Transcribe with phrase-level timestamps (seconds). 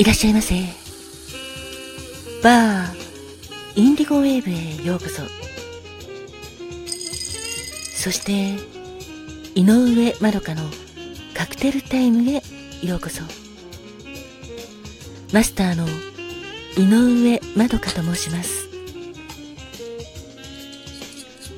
[0.00, 0.54] いらっしゃいませ。
[2.42, 2.88] バー、
[3.76, 5.20] インディゴウェーブへようこそ。
[8.02, 8.56] そして、
[9.54, 10.62] 井上まどかの
[11.34, 12.42] カクテルタイムへ
[12.82, 13.20] ようこそ。
[15.34, 15.86] マスターの
[16.78, 18.70] 井上まどかと申します。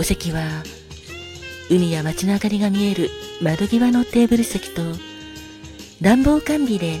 [0.00, 0.42] お席は、
[1.70, 4.82] 海や街の明かりが見える窓際のテーブル席と、
[6.02, 7.00] 暖房完備で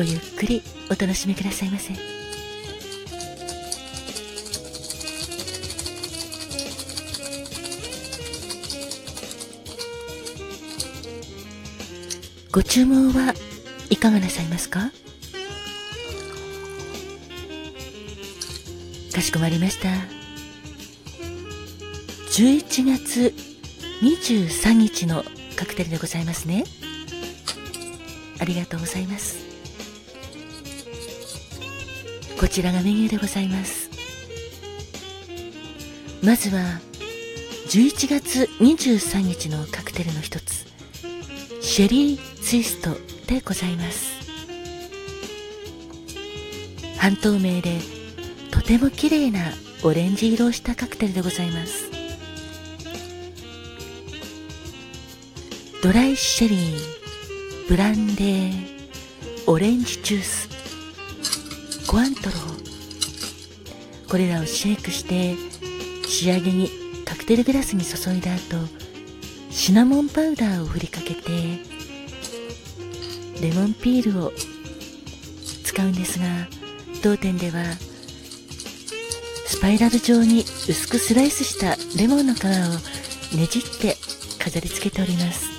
[0.00, 1.92] ごゆっくりお楽しみくださいませ。
[12.50, 13.34] ご注文は
[13.90, 14.90] いかがなさいますか？
[19.12, 19.90] かしこまりました。
[22.30, 23.34] 11月
[24.00, 25.24] 23日の
[25.56, 26.64] カクテルでございますね。
[28.38, 29.49] ありがとうございます。
[32.40, 33.90] こちらがメニューでございます。
[36.24, 36.80] まずは
[37.68, 40.64] 11月23日のカクテルの一つ
[41.60, 42.96] シェリーツイスト
[43.26, 44.14] でございます。
[46.96, 47.78] 半透明で
[48.50, 49.40] とても綺麗な
[49.84, 51.90] オレンジ色をしたカクテルでございます。
[55.82, 58.52] ドライシェリーブランデー
[59.46, 60.59] オレンジジュース
[61.90, 65.34] コアントローこれらをシェイクして
[66.08, 66.70] 仕上げに
[67.04, 68.40] カクテルグラスに注いだ後
[69.50, 71.32] シナモンパウダーを振りかけて
[73.42, 74.32] レモンピールを
[75.64, 76.26] 使うんですが
[77.02, 77.64] 当店では
[79.46, 83.96] スパイラル状に薄くスライスしたレモンの皮をねじって
[84.38, 85.50] 飾り付けております。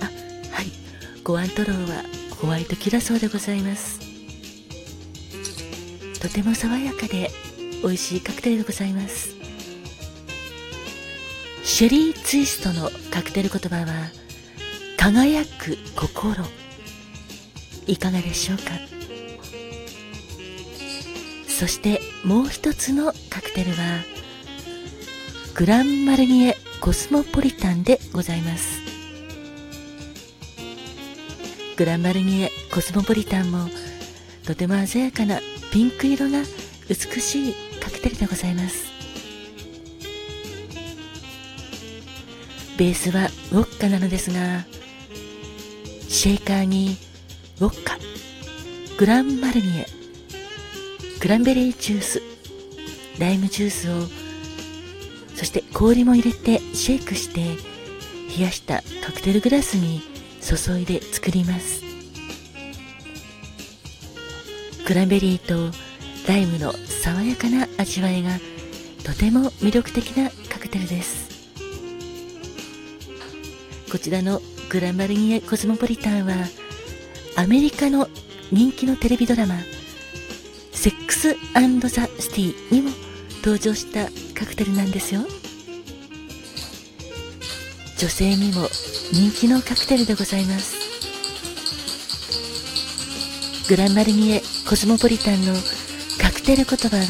[0.00, 0.06] あ
[0.56, 0.66] はい。
[1.22, 4.00] ごアントローはホワイトキラソーでございます。
[6.20, 7.30] とても爽やかで
[7.82, 9.30] 美味しいカクテルでございます。
[11.62, 14.10] シェリーツイストのカクテル言葉は
[14.98, 16.44] 輝く心。
[17.86, 18.64] いかがでしょうか？
[21.48, 23.76] そしてもう一つのカクテルは
[25.54, 28.83] グランマルニエコスモポリタンでございます。
[31.76, 33.68] グランマルニエコスモポリタンも
[34.46, 35.40] とても鮮やかな
[35.72, 36.42] ピンク色が
[36.88, 38.92] 美しいカクテルでございます。
[42.78, 44.64] ベースはウォッカなのですが
[46.08, 46.96] シェイカーに
[47.60, 47.98] ウォッカ。
[48.96, 49.86] グランマルニエ。
[51.20, 52.22] クランベリージュース。
[53.18, 54.06] ライムジュースを
[55.34, 57.40] そして氷も入れてシェイクして
[58.36, 60.13] 冷やしたカクテルグラスに
[60.44, 61.82] 注いで作ります。
[64.86, 65.74] クランベリーと
[66.28, 68.38] ライムの爽やかな味わいが
[69.02, 71.24] とても魅力的なカクテルです。
[73.90, 76.34] こちらのグランマルニエコスモポリタンは
[77.36, 78.08] アメリカの
[78.52, 79.54] 人気のテレビドラマ
[80.72, 81.34] セックス
[81.88, 82.90] ザ・シティにも
[83.38, 84.06] 登場した
[84.38, 85.22] カクテルなんですよ。
[88.04, 88.68] 女性にも
[89.14, 90.76] 人気のカクテルでございます。
[93.66, 95.54] グランマルニエコスモポリタンの
[96.20, 97.04] カクテル言葉は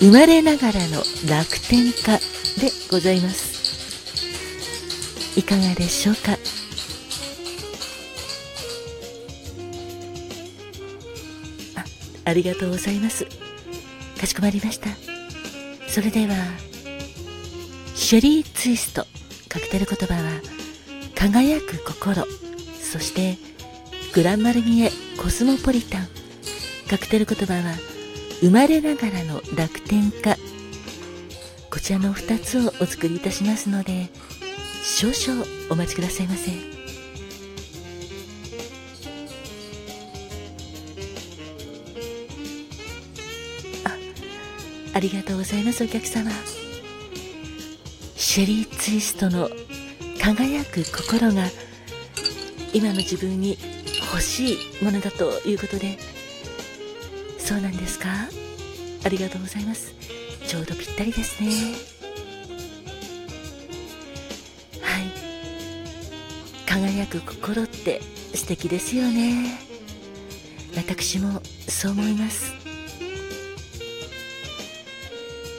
[0.00, 2.18] 生まれながらの楽天家
[2.58, 3.54] でございます。
[5.38, 6.38] いかがでしょうか？
[11.74, 11.84] あ
[12.24, 13.26] ありがとうございます。
[14.18, 14.88] かしこまりました。
[15.86, 16.34] それでは
[17.94, 19.06] シェリーツイスト。
[19.56, 20.42] カクテル言葉は
[21.14, 22.26] 輝く心
[22.78, 23.38] そして
[24.12, 26.08] グランマルニエコスモポリタン。
[26.90, 27.74] カクテル言葉は
[28.42, 30.36] 生まれながらの楽天家。
[31.70, 34.10] こちらの2つをお作りいたしますので
[34.84, 36.50] 少々お待ちくださいませ。
[43.86, 43.96] あ
[44.92, 46.30] ありがとうございますお客様。
[48.36, 49.48] シェリーツイストの
[50.20, 51.46] 輝く心が
[52.74, 53.56] 今の自分に
[54.12, 55.96] 欲しいものだということで
[57.38, 58.10] そうなんですか？
[59.06, 59.94] ありがとうございます。
[60.46, 61.48] ちょうどぴったりですね。
[64.82, 65.06] はい。
[66.66, 68.02] 輝く心って
[68.34, 69.58] 素敵ですよね。
[70.76, 72.52] 私もそう思います。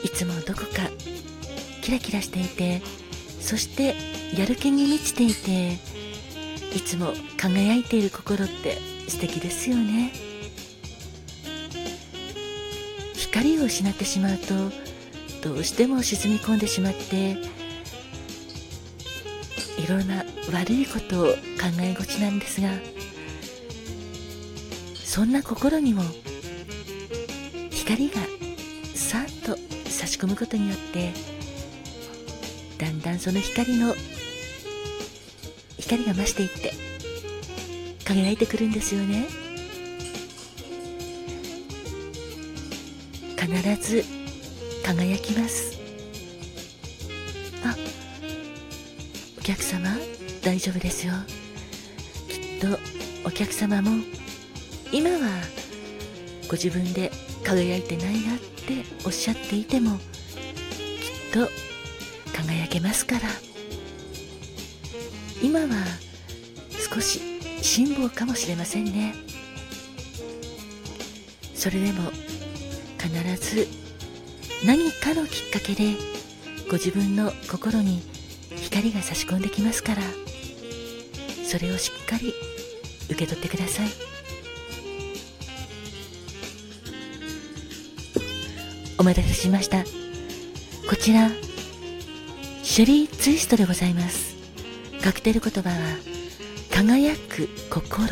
[0.03, 0.91] いつもどこか
[1.88, 2.81] キラキラしていて
[3.39, 3.95] そして
[4.38, 5.80] やる気に満ちていて
[6.75, 10.12] いつも輝いている心って素敵ですよね。
[13.16, 17.38] 光を失ってしまうとどうしても沈み込んでしまって
[19.81, 21.33] いろんな悪いことを考
[21.80, 22.68] えがちなんですが
[24.94, 26.01] そんな心にも
[27.72, 28.16] 光が
[28.94, 29.56] さっと
[29.90, 31.37] 差し込むことによって
[32.97, 33.94] んだんその光の
[35.77, 36.73] 光が増していって
[38.03, 39.27] 輝いてくるんですよね。
[43.39, 44.03] 必ず
[44.83, 45.77] 輝きます。
[47.63, 47.75] あ
[49.38, 49.89] お客様
[50.44, 51.13] 大丈夫ですよ。
[52.27, 52.79] きっと
[53.25, 53.91] お客様も
[54.91, 55.17] 今は
[56.47, 57.11] ご自分で
[57.44, 60.03] 輝いてないなっておっしゃっていてもきっ
[61.31, 61.67] と
[62.47, 63.21] 輝けますから。
[65.44, 65.67] 今は
[66.94, 67.21] 少し
[67.61, 69.13] 辛抱かもしれませんね。
[71.53, 72.11] それでも
[72.99, 73.67] 必ず
[74.65, 75.95] 何かのきっかけで
[76.69, 78.01] ご自分の心に
[78.55, 80.01] 光が差し込んできますから。
[81.45, 82.33] それをしっかり
[83.05, 83.89] 受け取ってください。
[88.97, 89.83] お待たせしました。
[90.89, 91.29] こちら
[92.68, 94.36] シェリーツイストでございます。
[95.02, 95.75] カクテル言葉は
[96.69, 98.06] 輝く心。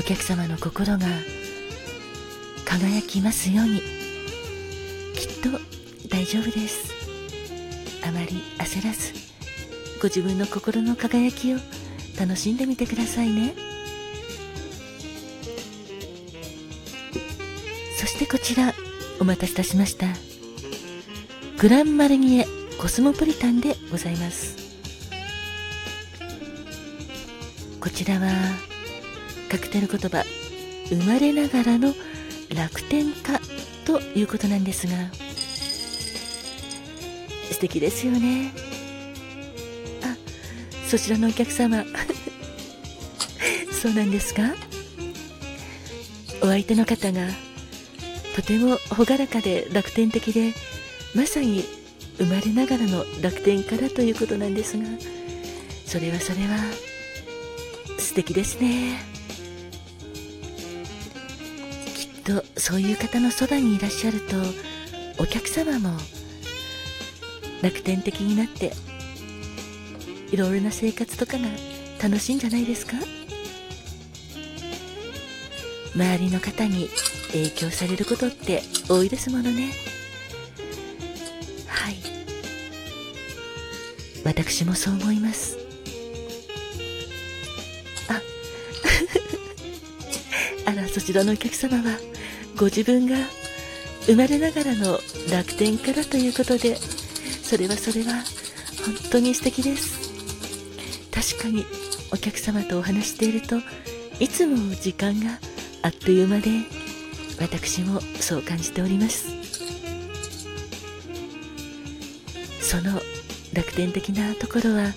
[0.00, 1.06] お客様の心が
[2.64, 3.82] 輝きますように。
[5.14, 5.60] きっと
[6.08, 6.92] 大丈夫です。
[8.02, 9.12] あまり焦らず
[10.00, 11.58] ご自分の心の輝きを
[12.18, 13.54] 楽しんでみてくださいね。
[18.00, 18.72] そしてこちら
[19.20, 20.35] お待たせいたしました。
[21.58, 22.46] グランマルニエ
[22.78, 24.56] コスモポリタンでございます。
[27.80, 28.28] こちらは
[29.50, 30.24] カクテル言葉
[30.88, 31.94] 生まれながらの
[32.54, 33.40] 楽天家
[33.84, 34.92] ということなんですが
[37.52, 38.52] 素敵ですよね。
[40.02, 40.16] あ
[40.88, 41.84] そちらのお客様。
[43.72, 44.54] そうなんですか？
[46.42, 47.28] お相手の方が
[48.34, 50.52] とても朗らかで楽天的で
[51.16, 51.64] まさに
[52.18, 54.84] 生まれながらの楽天からということなんですが
[55.86, 56.58] それはそれは
[57.98, 59.00] 素敵ですね。
[61.94, 64.36] きっとそういう方のそばにいらっしゃると
[65.18, 65.96] お客様も
[67.62, 68.72] 楽天的になって
[70.30, 71.48] いろいろな生活とかが
[72.02, 72.92] 楽しいんじゃないですか？
[75.94, 76.90] 周りの方に
[77.32, 79.72] 影響されることって多いですものね。
[84.36, 85.56] 私もそう思います。
[88.08, 88.20] あ。
[90.70, 91.98] あらそちらのお客様は
[92.56, 93.16] ご自分が
[94.04, 95.00] 生まれながらの
[95.30, 96.76] 楽天からということで
[97.42, 98.22] それはそれは
[98.84, 100.06] 本当に素敵です。
[101.10, 101.64] 確かに
[102.12, 103.56] お客様とお話していると
[104.20, 105.38] いつも時間が
[105.80, 106.50] あっという間で
[107.40, 109.28] 私もそう感じております。
[112.60, 113.00] その
[113.76, 114.94] 楽天的なところは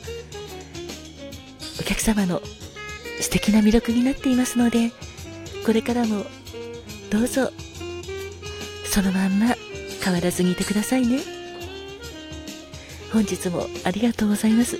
[1.81, 2.41] お客様の
[3.19, 4.91] 素敵な魅力になっていますので
[5.65, 6.23] これからも
[7.11, 7.51] どうぞ
[8.85, 9.47] そのまんま
[10.01, 11.19] 変わらずにいてくださいね。
[13.11, 14.77] 本日もありがとうございます。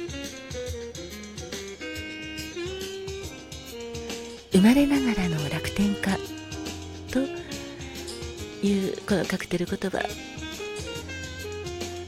[4.53, 6.17] 生まれながらの楽天家
[7.11, 7.19] と
[8.65, 9.99] いうこのカクテル言葉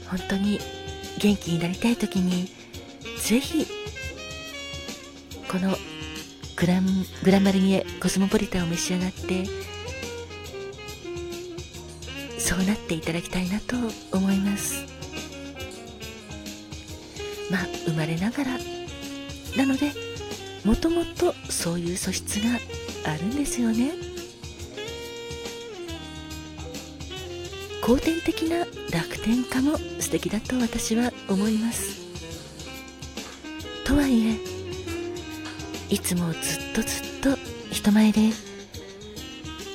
[0.08, 0.58] 本当に
[1.22, 2.48] 元気になりたい時に
[3.20, 3.64] ぜひ
[5.48, 5.76] この
[6.56, 6.86] グラン
[7.22, 9.44] グランマルニエコスモポリタンを召し上がって
[12.40, 13.76] そうなっていただきたいなと
[14.10, 14.84] 思います。
[17.52, 18.58] まあ生まれながら
[19.56, 19.92] なので
[20.64, 22.58] もともとそういう素質が
[23.04, 24.11] あるんですよね。
[27.82, 32.00] 後天的な楽天家も素敵だと私は思います。
[33.84, 34.38] とはいえ
[35.90, 36.42] いつもずっ
[36.74, 37.36] とずっと
[37.72, 38.30] 人前で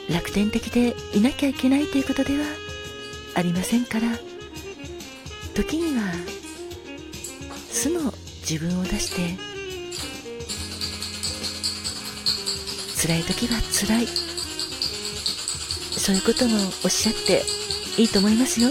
[0.09, 2.45] 楽天的でいなきゃいけないということでは
[3.35, 4.07] ありませんから。
[5.53, 6.03] 時には
[7.71, 8.13] 素の
[8.47, 9.35] 自分を出して
[13.01, 14.07] 辛い時は辛い。
[14.07, 17.43] そういうこともおっしゃって
[17.97, 18.69] いいと思いますよ。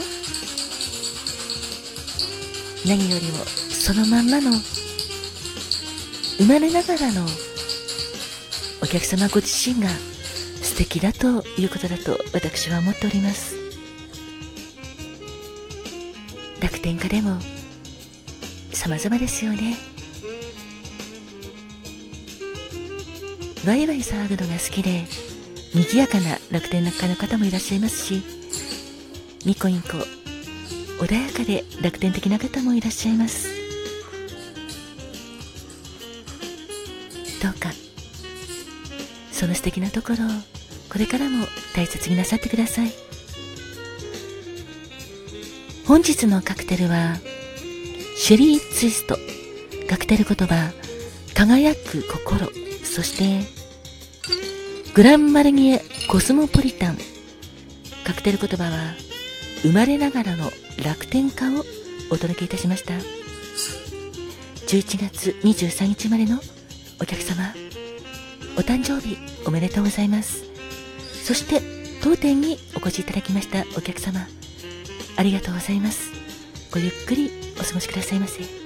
[2.87, 4.53] 何よりもそのまんまの
[6.39, 7.27] 生まれながらの
[8.81, 9.89] お客様ご自身が
[10.63, 13.57] 素敵だということだと私は思っております。
[16.63, 17.41] 楽天家でも
[18.73, 19.77] 様々ですよね。
[23.67, 25.05] ワイワイ騒ぐのが好きで
[25.75, 28.46] 賑やかな楽天家の方もいらっしゃいますし
[29.47, 29.91] ニコニコ。
[30.99, 33.47] 穏やかで楽天的な方もいらっしゃいます。
[37.41, 37.71] どうか。
[39.31, 40.17] その素敵なところを
[40.91, 42.93] これからも大切になさってください。
[45.87, 47.15] 本日のカクテルは
[48.17, 49.17] シェリーツイスト。
[49.89, 50.73] カクテル言葉
[51.35, 52.51] 輝く心。
[52.83, 53.47] そして
[54.93, 56.99] グランマルニエコスモポリタン。
[58.03, 58.95] カクテル言葉は
[59.63, 60.51] 生まれながらの
[60.85, 61.65] 楽天家を
[62.11, 62.95] お届けいたしました。
[64.67, 66.41] 11月23日までの
[67.01, 67.55] お客様
[68.57, 70.45] お誕生日おめでとうございます。
[71.25, 71.61] そして
[72.03, 74.27] 当店にお越しいただきましたお客様
[75.17, 76.13] ありがとうございます。
[76.73, 78.66] ごゆっくりお過ごしくださいませ。